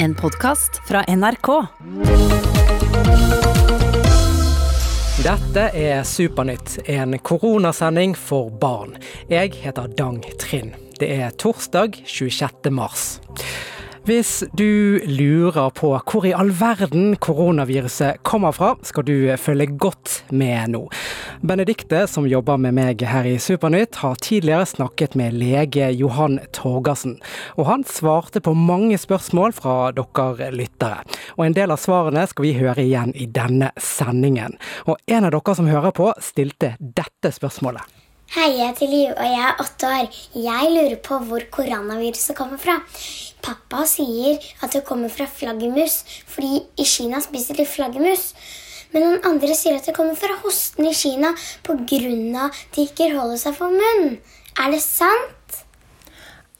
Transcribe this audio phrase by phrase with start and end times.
[0.00, 1.48] En podkast fra NRK.
[5.24, 8.94] Dette er Supernytt, en koronasending for barn.
[9.26, 10.76] Jeg heter Dang Trind.
[11.00, 12.70] Det er torsdag 26.
[12.70, 13.08] mars.
[14.08, 20.22] Hvis du lurer på hvor i all verden koronaviruset kommer fra, skal du følge godt
[20.30, 20.86] med nå.
[21.40, 27.20] Benedikte, som jobber med meg her i Supernytt, har tidligere snakket med lege Johan Torgersen.
[27.54, 31.04] Og han svarte på mange spørsmål fra dere lyttere.
[31.36, 34.58] Og en del av svarene skal vi høre igjen i denne sendingen.
[34.90, 37.86] Og en av dere som hører på, stilte dette spørsmålet.
[38.34, 40.22] Hei, jeg heter Liv, og jeg er åtte år.
[40.42, 42.80] Jeg lurer på hvor koronaviruset kommer fra.
[43.46, 48.32] Pappa sier at det kommer fra flaggermus, fordi i Kina spiser de flaggermus.
[48.92, 51.34] Men noen andre sier at det kommer fra hosten i Kina
[51.66, 52.46] pga.
[52.46, 54.18] at de ikke holder seg for munnen.
[54.58, 55.34] Er det sant?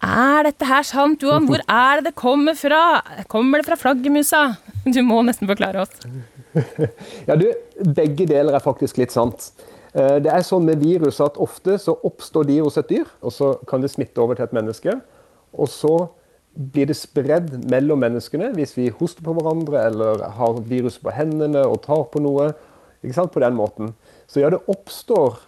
[0.05, 1.49] Er dette her sant, Johan?
[1.49, 3.03] Hvor er det det kommer fra?
[3.27, 4.43] Kommer det fra flaggermusa?
[4.87, 5.97] Du må nesten forklare oss.
[7.29, 7.45] Ja, du,
[7.95, 9.51] Begge deler er faktisk litt sant.
[9.93, 13.35] Eh, det er sånn med virus at ofte så oppstår de hos et dyr, og
[13.35, 14.95] så kan det smitte over til et menneske.
[15.55, 15.93] Og så
[16.59, 21.63] blir det spredd mellom menneskene hvis vi hoster på hverandre eller har virus på hendene
[21.67, 22.51] og tar på noe.
[23.05, 23.33] Ikke sant?
[23.35, 23.93] På den måten.
[24.27, 25.39] Så ja, det oppstår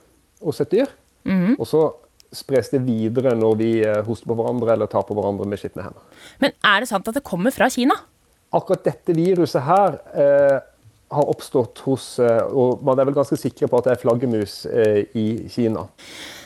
[0.41, 0.87] hos et dyr,
[1.25, 1.57] mm -hmm.
[1.59, 1.93] og så
[2.33, 5.83] spres det videre når vi eh, hoster på hverandre eller tar på hverandre med skitne
[5.83, 6.03] hender.
[6.39, 7.95] Men er det sant at det kommer fra Kina?
[8.53, 10.61] Akkurat dette viruset her eh,
[11.11, 14.67] har oppstått hos eh, Og man er vel ganske sikre på at det er flaggermus
[14.67, 15.87] eh, i Kina.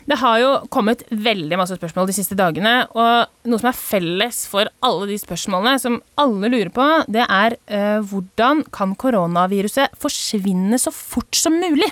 [0.05, 4.43] Det har jo kommet veldig masse spørsmål de siste dagene, og noe som er felles
[4.51, 10.81] for alle de spørsmålene, som alle lurer på, det er uh, hvordan kan koronaviruset forsvinne
[10.81, 11.89] så fort som mulig?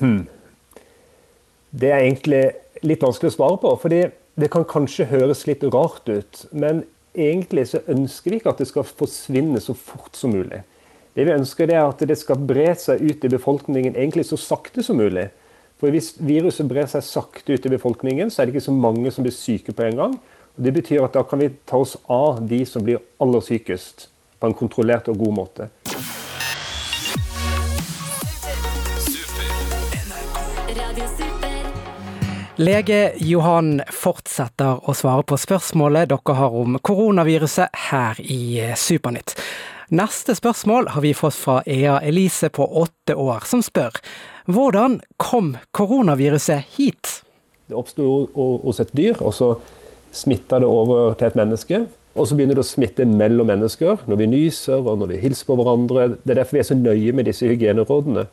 [0.00, 0.24] Hmm.
[1.76, 2.44] Det er egentlig
[2.86, 4.06] litt vanskelig å svare på, fordi
[4.40, 6.44] det kan kanskje høres litt rart ut.
[6.52, 6.84] Men
[7.16, 10.62] egentlig så ønsker vi ikke at det skal forsvinne så fort som mulig.
[11.16, 14.84] Det vi ønsker er at det skal bre seg ut i befolkningen egentlig så sakte
[14.84, 15.30] som mulig.
[15.76, 19.10] For Hvis viruset brer seg sakte ut i befolkningen, så er det ikke så mange
[19.12, 20.14] som blir syke på en gang.
[20.56, 24.08] Og det betyr at da kan vi ta oss av de som blir aller sykest,
[24.40, 25.68] på en kontrollert og god måte.
[32.56, 39.36] Lege Johan fortsetter å svare på spørsmålet dere har om koronaviruset her i Supernytt.
[39.94, 43.94] Neste spørsmål har vi fått fra Ea Elise på åtte år, som spør
[44.50, 47.20] hvordan kom koronaviruset hit?
[47.70, 48.26] Det oppsto
[48.64, 49.52] hos et dyr, og så
[50.10, 51.80] smitta det over til et menneske.
[52.18, 55.52] Og så begynner det å smitte mellom mennesker når vi nyser og når vi hilser
[55.52, 56.08] på hverandre.
[56.18, 58.26] Det er derfor vi er så nøye med disse hygienerådene.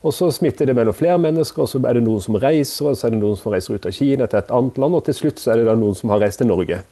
[0.00, 2.96] Og så smitter det mellom flere mennesker, og så er det noen som reiser, og
[2.96, 5.20] så er det noen som reiser ut av Kina til et annet land, og til
[5.20, 6.84] slutt så er det da noen som har reist til Norge.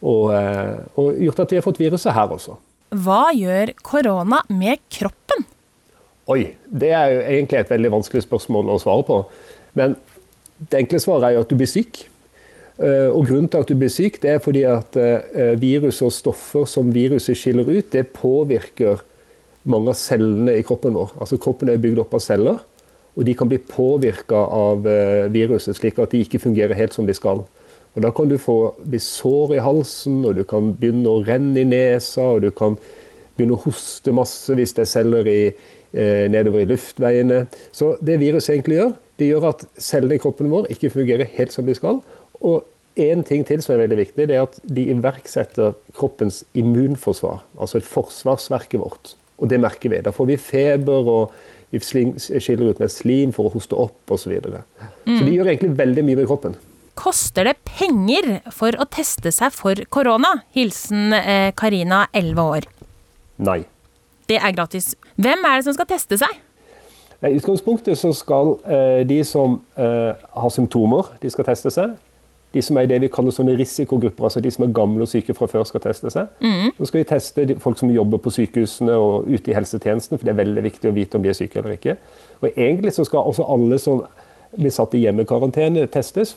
[0.00, 2.56] Og, eh, og gjort at vi har fått viruset her også.
[2.92, 5.46] Hva gjør korona med kroppen?
[6.28, 9.20] Oi, det er jo egentlig et veldig vanskelig spørsmål å svare på.
[9.78, 9.94] Men
[10.60, 12.02] det enkle svaret er jo at du blir syk.
[12.76, 16.12] Eh, og grunnen til at du blir syk, det er fordi at eh, virus og
[16.12, 19.00] stoffer som viruset skiller ut, det påvirker
[19.72, 21.16] mange av cellene i kroppen vår.
[21.16, 22.60] Altså Kroppen er bygd opp av celler,
[23.16, 27.08] og de kan bli påvirka av eh, viruset, slik at de ikke fungerer helt som
[27.08, 27.44] de skal.
[27.94, 31.60] Og Da kan du få bli sår i halsen, og du kan begynne å renne
[31.60, 32.78] i nesa, og du kan
[33.36, 35.52] begynne å hoste masse hvis det er celler i,
[35.92, 37.46] eh, nedover i luftveiene.
[37.72, 41.52] Så det viruset egentlig gjør, det gjør at cellene i kroppen vår ikke fungerer helt
[41.52, 42.00] som de skal.
[42.40, 42.64] Og
[42.96, 47.44] en ting til som er veldig viktig, det er at de iverksetter kroppens immunforsvar.
[47.60, 49.14] Altså forsvarsverket vårt.
[49.38, 50.00] Og det merker vi.
[50.04, 51.32] Da får vi feber, og
[51.72, 54.26] vi skiller ut med slim for å hoste opp osv.
[54.26, 54.64] Så, videre.
[55.06, 55.16] mm.
[55.16, 56.56] så de gjør egentlig veldig mye med kroppen.
[56.98, 60.42] Koster det penger for å teste seg for korona?
[60.56, 62.68] Hilsen eh, Karina, 11 år.
[63.42, 63.62] Nei.
[64.28, 64.92] Det er gratis.
[65.16, 66.40] Hvem er det som skal teste seg?
[67.22, 71.94] I utgangspunktet så skal eh, de som eh, har symptomer, de skal teste seg.
[72.52, 75.08] De som er i det vi kaller sånne risikogrupper, altså de som er gamle og
[75.08, 76.28] syke fra før, skal teste seg.
[76.44, 76.74] Mm.
[76.76, 80.34] Så skal vi teste folk som jobber på sykehusene og ute i helsetjenesten, for det
[80.34, 81.96] er veldig viktig å vite om de er syke eller ikke.
[82.42, 84.02] Og Egentlig så skal også alle som
[84.58, 86.34] blir satt i hjemmekarantene, testes.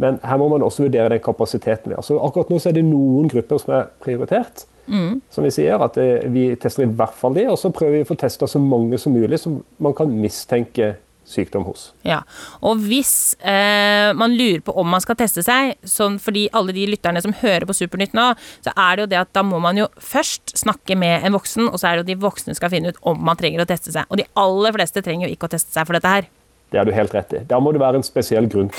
[0.00, 1.90] Men her må man også vurdere den kapasiteten.
[1.90, 2.02] vi har.
[2.02, 4.66] Så akkurat nå så er det noen grupper som er prioritert.
[4.86, 5.20] Mm.
[5.30, 8.04] Som Vi sier, at eh, vi tester i hvert fall de, og så prøver vi
[8.06, 11.92] å få testa så mange som mulig som man kan mistenke sykdom hos.
[12.06, 12.22] Ja,
[12.66, 16.88] og Hvis eh, man lurer på om man skal teste seg, sånn fordi alle de
[16.90, 18.32] lytterne som hører på Supernytt nå,
[18.64, 21.68] så er det jo det at da må man jo først snakke med en voksen,
[21.70, 23.94] og så er det jo de voksne skal finne ut om man trenger å teste
[23.94, 24.08] seg.
[24.10, 26.30] Og de aller fleste trenger jo ikke å teste seg for dette her.
[26.72, 27.46] Det har du helt rett i.
[27.46, 28.72] Da må det være en spesiell grunn.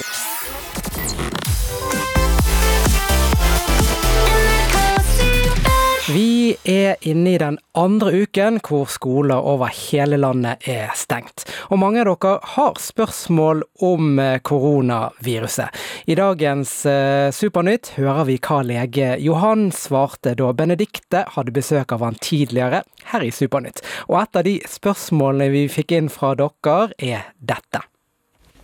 [6.44, 11.46] Vi er inne i den andre uken hvor skoler over hele landet er stengt.
[11.72, 15.72] Og mange av dere har spørsmål om eh, koronaviruset.
[16.12, 22.04] I dagens eh, Supernytt hører vi hva lege Johan svarte da Benedikte hadde besøk av
[22.04, 22.82] han tidligere
[23.14, 23.80] her i Supernytt.
[24.10, 27.86] Og et av de spørsmålene vi fikk inn fra dere, er dette.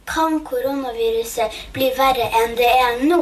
[0.10, 3.22] Kan koronaviruset bli verre enn det er nå?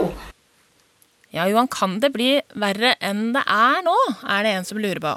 [1.36, 3.96] Ja, Johan, kan det bli verre enn det er nå?
[4.24, 5.16] Er det en som lurer på.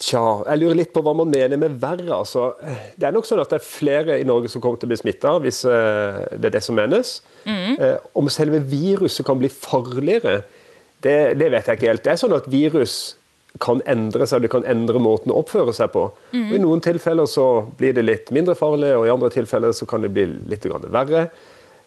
[0.00, 2.08] Tja, jeg lurer litt på hva man mener med verre.
[2.16, 2.48] Altså,
[2.98, 4.98] det er nok sånn at det er flere i Norge som kommer til å bli
[4.98, 7.18] smitta, hvis eh, det er det som menes.
[7.44, 7.76] Mm.
[8.16, 10.40] Om selve viruset kan bli farligere,
[11.04, 12.04] det, det, vet jeg ikke helt.
[12.04, 12.96] Det er sånn at virus
[13.62, 16.08] kan endre seg, det kan endre måten å oppføre seg på.
[16.34, 16.48] Mm.
[16.56, 17.46] I noen tilfeller så
[17.78, 21.28] blir det litt mindre farlig, og i andre tilfeller så kan det bli litt verre.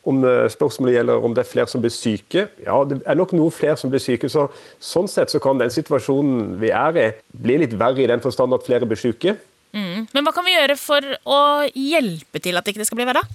[0.08, 3.34] Om eh, spørsmålet gjelder om det er flere som blir syke, ja, det er nok
[3.36, 4.30] noen flere som blir syke.
[4.32, 4.48] så
[4.80, 8.56] Sånn sett så kan den situasjonen vi er i, bli litt verre i den forstand
[8.56, 9.36] at flere blir syke.
[9.76, 10.08] Mm.
[10.14, 11.40] Men hva kan vi gjøre for å
[11.76, 13.26] hjelpe til at ikke det skal bli verre?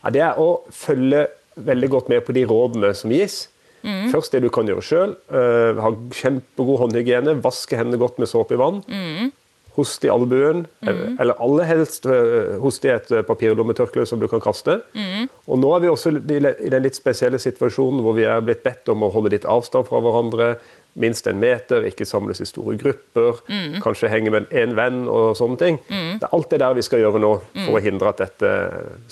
[0.00, 1.26] Ja, det er å følge
[1.60, 3.44] veldig godt med på de rådene som gis.
[3.82, 4.08] Mm.
[4.14, 5.14] Først det du kan gjøre sjøl.
[5.28, 7.36] Uh, ha kjempegod håndhygiene.
[7.44, 8.80] Vaske hendene godt med såpe i vann.
[8.88, 9.32] Mm
[9.76, 11.16] host i albuen, mm.
[11.22, 14.80] eller aller helst eh, host i et eh, papirlommetørkle som du kan kaste.
[14.92, 15.30] Mm.
[15.48, 18.92] Og nå er vi også i den litt spesielle situasjonen hvor vi er blitt bedt
[18.92, 20.54] om å holde litt avstand fra hverandre
[21.00, 23.78] minst en meter, ikke samles i store grupper, mm.
[23.84, 25.78] kanskje henge med en venn og sånne ting.
[25.88, 26.18] Mm.
[26.20, 27.78] Det er alt det der vi skal gjøre nå for mm.
[27.78, 28.50] å hindre at dette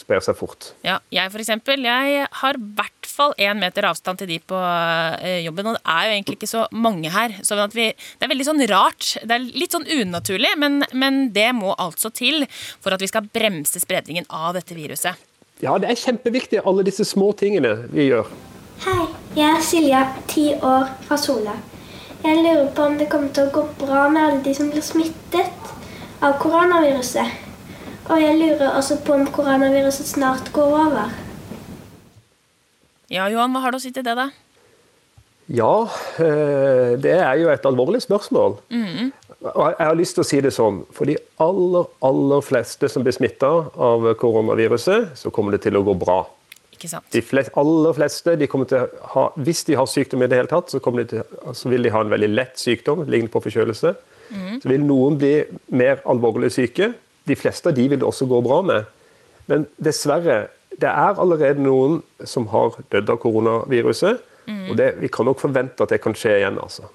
[0.00, 0.72] sprer seg fort.
[0.86, 4.58] Ja, jeg for eksempel, jeg har i hvert fall én meter avstand til de på
[4.60, 7.38] eh, jobben, og det er jo egentlig ikke så mange her.
[7.46, 9.14] Så vi, det er veldig sånn rart.
[9.24, 13.28] Det er litt sånn unaturlig, men, men det må altså til for at vi skal
[13.32, 15.26] bremse spredningen av dette viruset.
[15.60, 18.28] Ja, det er kjempeviktig, alle disse små tingene vi gjør.
[18.80, 19.02] Hei,
[19.36, 21.52] jeg er Silje, ti år, fra Sola.
[22.22, 24.80] Jeg lurer på om det kommer til å gå bra med alle de som blir
[24.80, 25.74] smittet
[26.24, 27.34] av koronaviruset.
[28.06, 31.12] Og jeg lurer også på om koronaviruset snart går over.
[33.12, 34.30] Ja, Johan, hva har du å si til det, da?
[35.52, 35.74] Ja,
[36.16, 38.62] eh, det er jo et alvorlig spørsmål.
[38.72, 39.12] Mm.
[39.44, 40.86] Jeg har lyst til å si det sånn.
[40.96, 45.84] For de aller, aller fleste som blir smitta av koronaviruset, så kommer det til å
[45.84, 46.22] gå bra.
[47.12, 50.38] De flest, aller fleste de kommer til å ha, Hvis de har sykdom i det
[50.40, 53.42] hele tatt, så, de til, så vil de ha en veldig lett sykdom, lignende på
[53.44, 53.94] forkjølelse.
[54.30, 54.60] Mm.
[54.62, 55.34] Så vil noen bli
[55.74, 56.92] mer alvorlig syke.
[57.26, 58.88] De fleste av de vil det også gå bra med.
[59.50, 60.44] Men dessverre,
[60.80, 64.22] det er allerede noen som har dødd av koronaviruset.
[64.46, 64.64] Mm.
[64.70, 66.58] Og det, vi kan nok forvente at det kan skje igjen.
[66.62, 66.88] altså.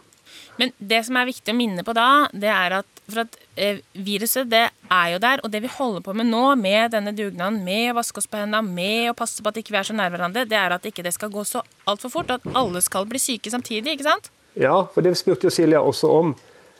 [0.61, 3.81] Men det som er viktig å minne på da, det er at, for at eh,
[3.93, 7.61] viruset det er jo der, og det vi holder på med nå, med denne dugnaden,
[7.65, 9.97] med å vaske oss på hendene, med å passe på at ikke vi er så
[9.97, 13.07] nær hverandre, det er at ikke det skal gå så altfor fort, at alle skal
[13.09, 14.31] bli syke samtidig, ikke sant?
[14.55, 16.35] Ja, for det spurte jo Silja også om.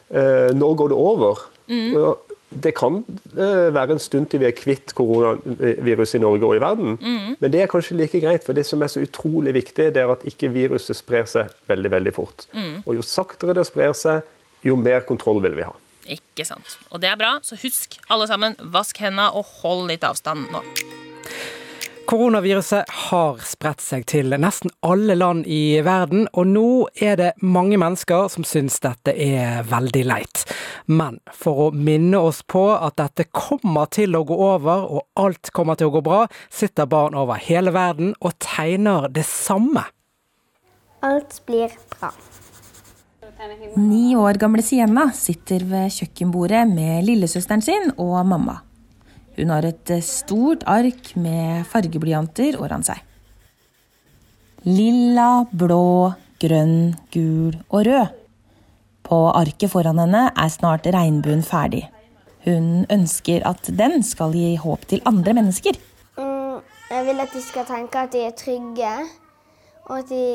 [0.08, 1.44] Eh, når går det over?
[1.66, 2.16] Mm
[2.50, 3.02] det kan
[3.38, 6.98] uh, være en stund til vi er kvitt koronaviruset i Norge og i verden.
[7.02, 7.36] Mm.
[7.40, 10.12] Men det er kanskje like greit, for det som er så utrolig viktig, det er
[10.14, 12.48] at ikke viruset sprer seg veldig veldig fort.
[12.54, 12.84] Mm.
[12.86, 14.22] Og Jo saktere det sprer seg,
[14.66, 15.74] jo mer kontroll vil vi ha.
[16.06, 16.78] Ikke sant.
[16.94, 20.62] Og det er bra, så husk alle sammen, vask hendene og hold litt avstand nå.
[22.06, 26.68] Koronaviruset har spredt seg til nesten alle land i verden, og nå
[27.02, 30.44] er det mange mennesker som syns dette er veldig leit.
[30.86, 35.50] Men for å minne oss på at dette kommer til å gå over, og alt
[35.56, 36.22] kommer til å gå bra,
[36.54, 39.88] sitter barn over hele verden og tegner det samme.
[41.06, 42.14] Alt blir bra.
[43.82, 48.62] Ni år gamle Sienna sitter ved kjøkkenbordet med lillesøsteren sin og mamma.
[49.36, 53.02] Hun har et eh, stort ark med fargeblyanter foran seg.
[54.66, 58.22] Lilla, blå, grønn, gul og rød.
[59.06, 61.84] På arket foran henne er snart regnbuen ferdig.
[62.46, 65.78] Hun ønsker at den skal gi håp til andre mennesker.
[66.18, 68.96] Mm, jeg vil at de skal tenke at de er trygge,
[69.86, 70.26] og at de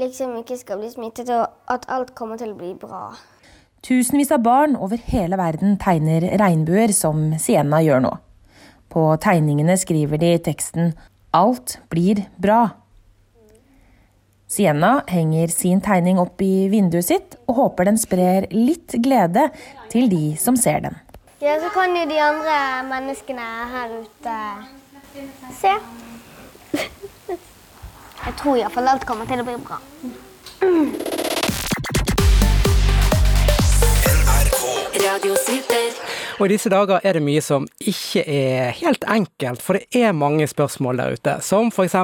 [0.00, 3.12] liksom ikke skal bli smittet, og at alt kommer til å bli bra.
[3.84, 8.12] Tusenvis av barn over hele verden tegner regnbuer, som Sienna gjør nå.
[8.88, 10.94] På tegningene skriver de teksten
[11.34, 12.70] 'Alt blir bra'.
[14.48, 19.50] Sienna henger sin tegning opp i vinduet sitt og håper den sprer litt glede
[19.90, 20.96] til de som ser den.
[21.42, 22.56] Ja, så kan jo de andre
[22.88, 24.36] menneskene her ute
[25.60, 25.74] se.
[28.24, 29.76] Jeg tror iallfall alt kommer til å bli bra.
[36.38, 40.16] Og i disse dager er det mye som ikke er helt enkelt, for det er
[40.16, 41.36] mange spørsmål der ute.
[41.44, 41.94] Som f.eks.: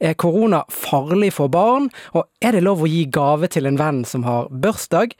[0.00, 1.90] Er korona farlig for barn?
[2.12, 5.16] Og er det lov å gi gave til en venn som har bursdag?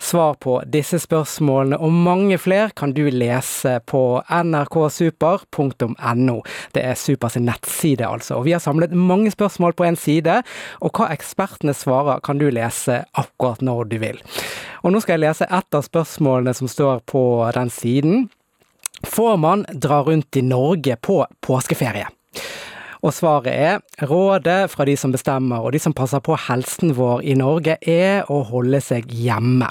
[0.00, 6.36] Svar på disse spørsmålene og mange flere kan du lese på nrksuper.no.
[6.74, 8.40] Det er Supers nettside, altså.
[8.40, 10.40] Og vi har samlet mange spørsmål på en side,
[10.80, 14.20] og hva ekspertene svarer kan du lese akkurat når du vil.
[14.84, 17.24] Og nå skal jeg lese ett av spørsmålene som står på
[17.56, 18.28] den siden.
[19.06, 22.08] Får man dra rundt i Norge på påskeferie?
[23.00, 27.24] Og svaret er rådet fra de som bestemmer og de som passer på helsen vår
[27.24, 29.70] i Norge, er å holde seg hjemme.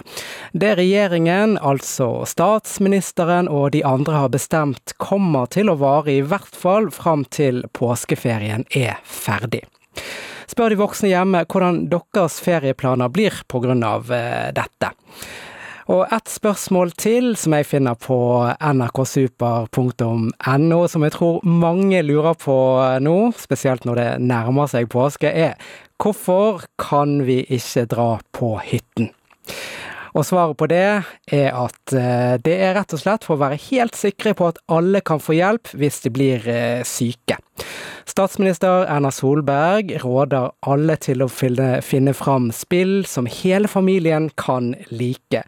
[0.54, 6.56] Det regjeringen, altså statsministeren og de andre har bestemt kommer til å vare i hvert
[6.56, 9.66] fall fram til påskeferien er ferdig.
[10.50, 13.70] Spør de voksne hjemme hvordan deres ferieplaner blir pga.
[13.70, 14.90] Eh, dette.
[15.90, 18.16] Og et spørsmål til som jeg finner på
[18.62, 22.58] nrksuper.no, som jeg tror mange lurer på
[23.02, 25.58] nå, spesielt når det nærmer seg påske, er
[25.98, 29.10] hvorfor kan vi ikke dra på hytten?
[30.20, 30.84] Og svaret på det
[31.32, 34.58] er at eh, det er rett og slett for å være helt sikre på at
[34.68, 37.38] alle kan få hjelp hvis de blir eh, syke.
[38.10, 44.74] Statsminister Erna Solberg råder alle til å finne, finne fram spill som hele familien kan
[44.92, 45.46] like.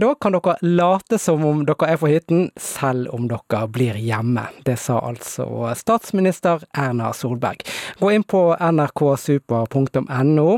[0.00, 4.46] Da kan dere late som om dere er på hytten, selv om dere blir hjemme.
[4.64, 7.60] Det sa altså statsminister Erna Solberg.
[8.00, 10.50] Gå inn på nrksuper.no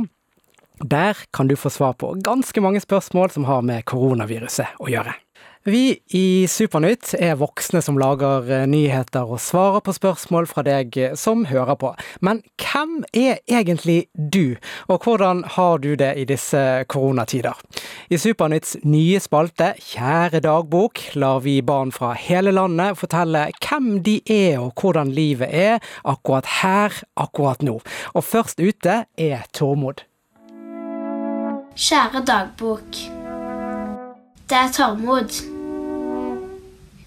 [0.84, 5.14] der kan du få svar på ganske mange spørsmål som har med koronaviruset å gjøre.
[5.68, 10.96] Vi i Supernytt er voksne som lager eh, nyheter og svarer på spørsmål fra deg
[10.96, 11.90] eh, som hører på.
[12.24, 14.56] Men hvem er egentlig du,
[14.88, 17.60] og hvordan har du det i disse koronatider?
[18.08, 24.22] I Supernytts nye spalte Kjære dagbok lar vi barn fra hele landet fortelle hvem de
[24.32, 27.82] er og hvordan livet er akkurat her, akkurat nå.
[28.16, 30.06] Og først ute er Tormod.
[31.80, 32.92] Kjære dagbok.
[34.50, 35.30] Det er Tormod.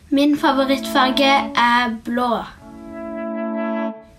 [0.10, 2.38] Min favorittfarge er blå.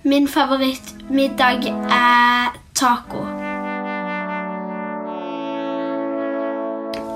[0.02, 3.24] Min favorittmiddag er taco.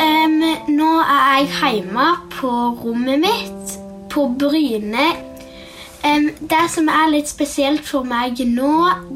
[0.02, 2.50] Um, nå er jeg hjemme på
[2.82, 3.78] rommet mitt
[4.10, 5.08] på Bryne.
[6.04, 8.74] Um, det som er litt spesielt for meg nå,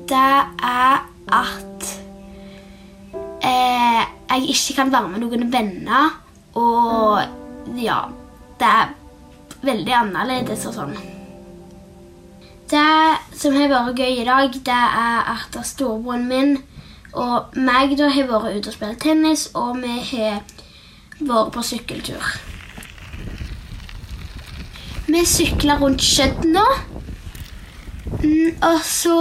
[0.08, 0.30] det
[0.62, 1.02] er
[1.32, 1.71] at
[3.44, 6.18] eh, jeg ikke kan være med noen venner.
[6.58, 7.22] Og
[7.80, 8.02] ja
[8.60, 8.90] Det er
[9.62, 10.92] veldig annerledes og sånn.
[12.72, 12.82] Det
[13.36, 16.54] som har vært gøy i dag, det er at storebroren min
[17.12, 20.40] og meg da har vært ute og spilt tennis, og vi har
[21.20, 22.30] vært på sykkeltur.
[25.12, 26.64] Vi sykler rundt Skjødd nå.
[28.20, 29.18] Mm, og så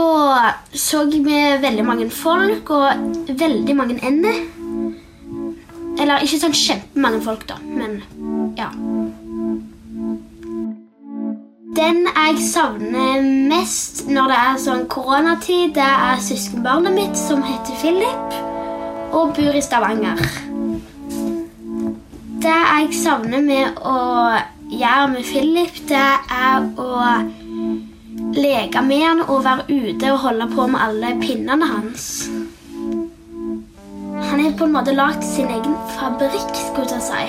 [0.73, 2.89] så vi veldig mange folk og
[3.27, 4.41] veldig mange ender.
[6.01, 7.99] Eller ikke sånn kjempemange folk, da, men
[8.57, 8.69] ja.
[11.75, 17.77] Den jeg savner mest når det er sånn koronatid, det er søskenbarnet mitt som heter
[17.79, 18.39] Philip
[19.11, 20.19] og bor i Stavanger.
[22.41, 23.99] Det jeg savner med å
[24.71, 26.91] gjøre med Philip, det er å
[28.35, 32.07] leke med han og være ute og holde på med alle pinnene hans.
[34.29, 37.25] Han har på en måte lagd sin egen fabrikk, skulle jeg si.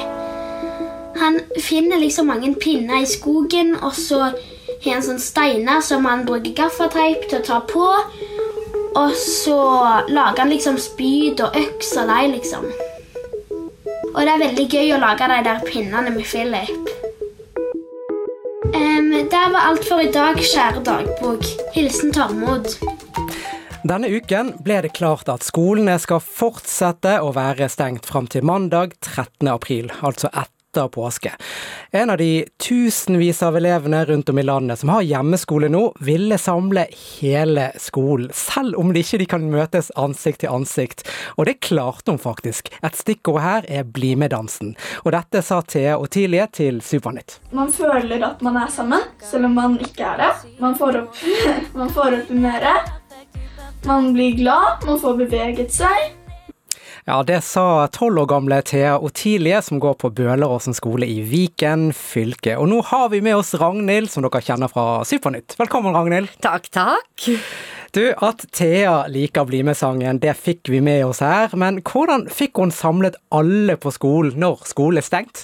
[1.22, 6.24] Han finner liksom mange pinner i skogen, og så har han sånne steiner som han
[6.26, 7.88] bruker gaffateip til å ta på.
[8.98, 9.58] Og så
[10.12, 12.66] lager han liksom spyd og øks av dem, liksom.
[14.12, 17.01] Og det er veldig gøy å lage de der pinnene med Philip.
[19.22, 21.44] Um, det var alt for i dag, kjære dagbok.
[21.74, 22.66] Hilsen Tormod.
[23.86, 28.96] Denne uken ble det klart at skolene skal fortsette å være stengt fram til mandag
[29.02, 29.50] 13.
[29.50, 31.32] april, altså ett etter påske.
[31.90, 36.38] En av de tusenvis av elevene rundt om i landet som har hjemmeskole nå, ville
[36.38, 36.86] samle
[37.20, 41.04] hele skolen, selv om de ikke kan møtes ansikt til ansikt.
[41.36, 42.72] Og det klarte hun faktisk.
[42.82, 44.72] Et stikkord her er Bli med-dansen.
[45.04, 47.40] Og dette sa Thea Otilie til Supernytt.
[47.52, 50.56] Man føler at man er sammen, selv om man ikke er det.
[50.62, 51.22] Man får opp,
[51.82, 52.98] man får opp humøret.
[53.84, 56.21] Man blir glad, man får beveget seg.
[57.04, 61.88] Ja, det sa tolv år gamle Thea Otilie, som går på Bøleråsen skole i Viken
[61.98, 62.54] fylke.
[62.54, 65.56] Og nå har vi med oss Ragnhild, som dere kjenner fra Supernytt.
[65.58, 66.30] Velkommen, Ragnhild.
[66.46, 67.26] Takk, takk.
[67.92, 71.52] Du, At Thea liker Bli med-sangen, det fikk vi med oss her.
[71.60, 75.42] Men hvordan fikk hun samlet alle på skolen når skolen er stengt?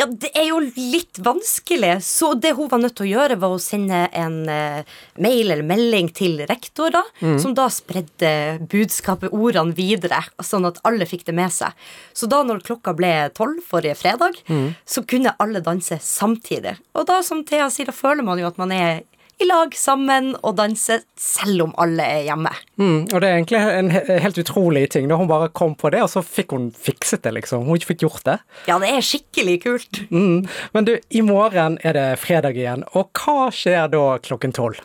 [0.00, 3.52] Ja, det er jo litt vanskelig, så det hun var nødt til å gjøre, var
[3.52, 4.80] å sende en uh,
[5.20, 7.36] mail eller melding til rektor, da, mm.
[7.42, 8.32] som da spredde
[8.72, 11.76] budskapet, ordene, videre, sånn at alle fikk det med seg.
[12.16, 14.70] Så da når klokka ble tolv forrige fredag, mm.
[14.88, 16.78] så kunne alle danse samtidig.
[16.96, 19.02] Og da, som Thea sier, da føler man jo at man er
[19.40, 22.52] i lag sammen og danse selv om alle er hjemme.
[22.80, 23.90] Mm, og det er egentlig en
[24.24, 25.08] helt utrolig ting.
[25.10, 27.64] Da hun bare kom på det, og så fikk hun fikset det, liksom.
[27.68, 28.36] Hun ikke fikk gjort det.
[28.68, 30.02] Ja, det er skikkelig kult.
[30.10, 30.46] Mm.
[30.76, 34.80] Men du, i morgen er det fredag igjen, og hva skjer da klokken tolv?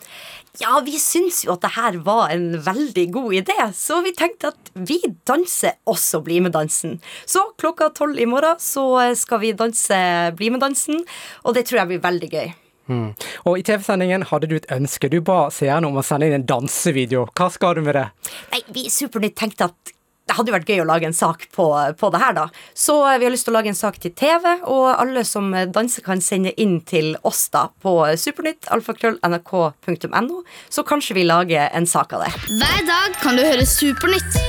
[0.56, 4.54] Ja, vi syns jo at det her var en veldig god idé, så vi tenkte
[4.54, 4.96] at vi
[5.28, 6.96] danser også Bli med dansen.
[7.28, 8.86] Så klokka tolv i morgen så
[9.20, 9.98] skal vi danse
[10.38, 11.04] Bli med dansen,
[11.44, 12.54] og det tror jeg blir veldig gøy.
[12.86, 13.10] Mm.
[13.44, 15.10] Og I TV-sendingen hadde du et ønske.
[15.12, 17.26] Du ba seerne om å sende inn en dansevideo.
[17.36, 18.08] Hva skal du med det?
[18.52, 19.94] Nei, Vi i Supernytt tenkte at
[20.26, 21.68] det hadde vært gøy å lage en sak på,
[22.00, 22.46] på, det her, da.
[22.74, 25.54] Så eh, vi har lyst til å lage en sak til TV, og alle som
[25.70, 31.86] danser kan sende inn til oss da på supernytt, alfakrøll.nrk.no, så kanskje vi lager en
[31.86, 32.34] sak av det.
[32.50, 34.40] Hver dag kan du høre Supernytt.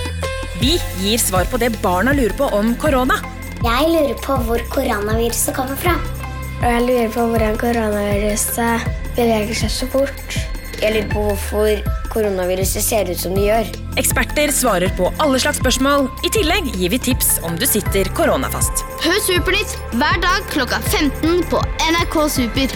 [0.58, 3.22] Vi gir svar på det barna lurer på om korona.
[3.62, 5.94] Jeg lurer på hvor koronaviruset kommer fra.
[6.58, 10.38] Og jeg lurer på hvordan koronaviruset beveger seg så fort.
[10.82, 13.70] Jeg lurer på hvorfor koronaviruset ser ut som det gjør.
[14.02, 16.08] Eksperter svarer på alle slags spørsmål.
[16.26, 18.82] I tillegg gir vi tips om du sitter koronafast.
[19.06, 21.62] Hør Supernytt hver dag klokka 15 på
[21.92, 22.76] NRK Super.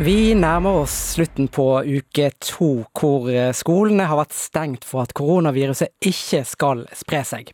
[0.00, 5.92] Vi nærmer oss slutten på uke to, hvor skolene har vært stengt for at koronaviruset
[6.08, 7.50] ikke skal spre seg.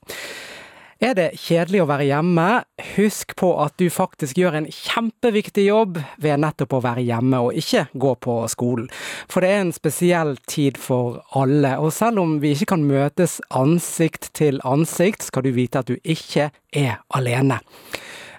[1.03, 2.47] Er det kjedelig å være hjemme?
[2.95, 7.59] Husk på at du faktisk gjør en kjempeviktig jobb ved nettopp å være hjemme og
[7.59, 8.87] ikke gå på skolen.
[9.31, 13.41] For det er en spesiell tid for alle, og selv om vi ikke kan møtes
[13.51, 17.59] ansikt til ansikt, skal du vite at du ikke er alene.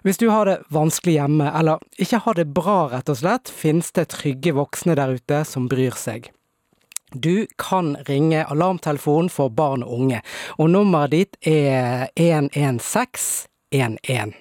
[0.06, 3.92] Hvis du har det vanskelig hjemme, eller ikke har det bra rett og slett, finnes
[3.98, 6.30] det trygge voksne der ute som bryr seg.
[7.16, 10.22] Du kan ringe alarmtelefonen for barn og unge,
[10.60, 14.36] og nummeret ditt er 116 111.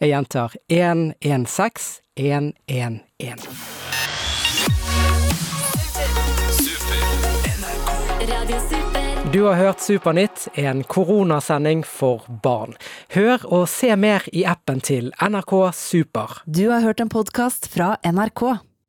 [0.00, 3.80] Jeg gjentar 116 111.
[9.32, 12.74] Du har hørt Supernytt, en koronasending for barn.
[13.14, 16.40] Hør og se mer i appen til NRK Super.
[16.46, 18.69] Du har hørt en podkast fra NRK.